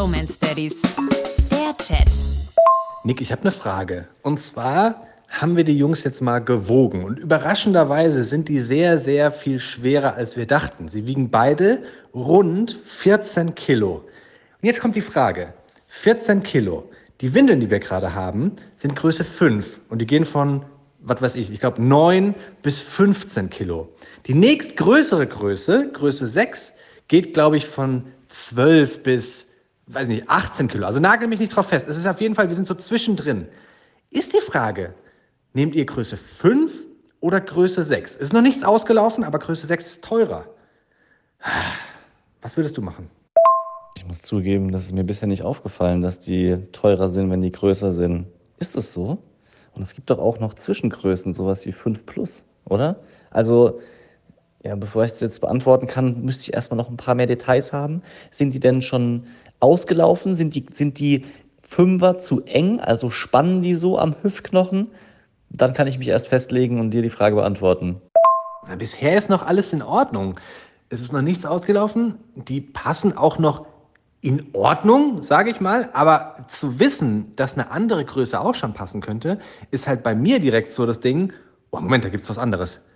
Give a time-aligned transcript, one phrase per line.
[0.00, 0.80] Bromance Daddies.
[1.50, 2.08] Der Chat.
[3.04, 4.08] Nick, ich habe eine Frage.
[4.22, 7.04] Und zwar haben wir die Jungs jetzt mal gewogen.
[7.04, 10.88] Und überraschenderweise sind die sehr, sehr viel schwerer, als wir dachten.
[10.88, 11.82] Sie wiegen beide
[12.14, 13.96] rund 14 Kilo.
[14.62, 15.52] Und jetzt kommt die Frage.
[15.88, 16.88] 14 Kilo.
[17.20, 19.80] Die Windeln, die wir gerade haben, sind Größe 5.
[19.90, 20.64] Und die gehen von,
[21.00, 23.90] was weiß ich, ich glaube 9 bis 15 Kilo.
[24.24, 26.72] Die nächstgrößere Größe, Größe 6,
[27.08, 29.49] geht, glaube ich, von 12 bis,
[29.92, 30.86] weiß nicht, 18 Kilo.
[30.86, 31.88] Also nagel mich nicht drauf fest.
[31.88, 33.48] Es ist auf jeden Fall, wir sind so zwischendrin.
[34.10, 34.94] Ist die Frage,
[35.52, 36.84] Nehmt ihr Größe 5
[37.20, 38.14] oder Größe 6?
[38.16, 40.46] Ist noch nichts ausgelaufen, aber Größe 6 ist teurer.
[42.40, 43.10] Was würdest du machen?
[43.96, 47.50] Ich muss zugeben, das ist mir bisher nicht aufgefallen, dass die teurer sind, wenn die
[47.50, 48.26] größer sind.
[48.58, 49.18] Ist es so?
[49.72, 53.00] Und es gibt doch auch noch Zwischengrößen, sowas wie 5 Plus, oder?
[53.30, 53.80] Also,
[54.64, 57.72] ja, bevor ich es jetzt beantworten kann, müsste ich erstmal noch ein paar mehr Details
[57.72, 58.02] haben.
[58.30, 59.24] Sind die denn schon
[59.60, 60.34] ausgelaufen?
[60.34, 61.24] Sind die, sind die
[61.62, 62.80] Fünfer zu eng?
[62.80, 64.88] Also spannen die so am Hüftknochen?
[65.50, 68.00] Dann kann ich mich erst festlegen und dir die Frage beantworten.
[68.66, 70.38] Na, bisher ist noch alles in Ordnung.
[70.88, 72.14] Es ist noch nichts ausgelaufen.
[72.34, 73.66] Die passen auch noch
[74.20, 75.88] in Ordnung, sage ich mal.
[75.92, 79.38] Aber zu wissen, dass eine andere Größe auch schon passen könnte,
[79.70, 81.32] ist halt bei mir direkt so das Ding,
[81.70, 82.86] oh Moment, da gibt es was anderes.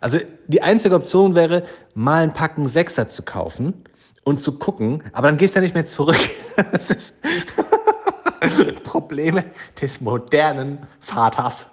[0.00, 0.18] Also
[0.48, 3.84] die einzige Option wäre, mal ein Packen Sechser zu kaufen
[4.26, 6.18] und zu gucken, aber dann gehst du ja nicht mehr zurück.
[6.72, 7.14] Das ist
[8.82, 9.44] Probleme
[9.80, 11.66] des modernen Vaters.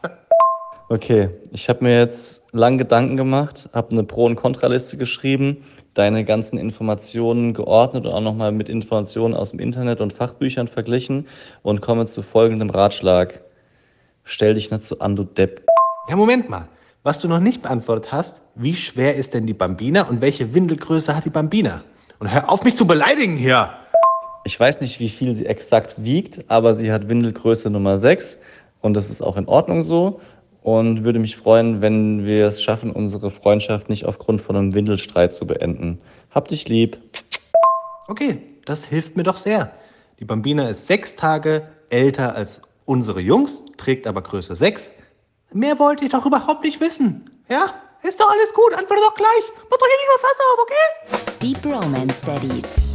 [0.90, 6.26] Okay, ich habe mir jetzt lang Gedanken gemacht, habe eine Pro- und Kontraliste geschrieben, deine
[6.26, 11.28] ganzen Informationen geordnet und auch nochmal mit Informationen aus dem Internet und Fachbüchern verglichen
[11.62, 13.42] und komme zu folgendem Ratschlag.
[14.26, 15.66] Stell dich nicht so an, du Depp.
[16.10, 16.68] Ja, Moment mal.
[17.04, 21.16] Was du noch nicht beantwortet hast, wie schwer ist denn die Bambina und welche Windelgröße
[21.16, 21.84] hat die Bambina?
[22.20, 23.72] Und hör auf, mich zu beleidigen hier.
[24.46, 28.38] Ich weiß nicht, wie viel sie exakt wiegt, aber sie hat Windelgröße Nummer 6
[28.82, 30.20] und das ist auch in Ordnung so.
[30.62, 35.34] Und würde mich freuen, wenn wir es schaffen, unsere Freundschaft nicht aufgrund von einem Windelstreit
[35.34, 36.00] zu beenden.
[36.32, 36.98] Hab dich lieb.
[38.08, 39.74] Okay, das hilft mir doch sehr.
[40.20, 44.94] Die Bambina ist sechs Tage älter als unsere Jungs, trägt aber Größe 6.
[45.52, 47.30] Mehr wollte ich doch überhaupt nicht wissen.
[47.50, 47.74] Ja,
[48.04, 49.44] ist doch alles gut, antworte doch gleich.
[49.70, 51.38] Mach doch hier nicht so Fass auf, okay?
[51.42, 52.93] Die Bromance Daddies.